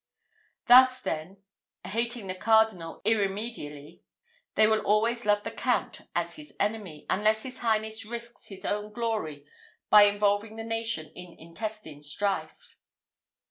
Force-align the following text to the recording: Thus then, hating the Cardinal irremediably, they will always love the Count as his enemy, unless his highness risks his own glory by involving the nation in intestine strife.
Thus 0.65 0.99
then, 0.99 1.43
hating 1.85 2.25
the 2.25 2.33
Cardinal 2.33 3.03
irremediably, 3.05 4.01
they 4.55 4.65
will 4.65 4.79
always 4.79 5.27
love 5.27 5.43
the 5.43 5.51
Count 5.51 6.01
as 6.15 6.37
his 6.37 6.55
enemy, 6.59 7.05
unless 7.07 7.43
his 7.43 7.59
highness 7.59 8.03
risks 8.03 8.47
his 8.47 8.65
own 8.65 8.91
glory 8.93 9.45
by 9.91 10.05
involving 10.05 10.55
the 10.55 10.63
nation 10.63 11.11
in 11.13 11.33
intestine 11.37 12.01
strife. 12.01 12.77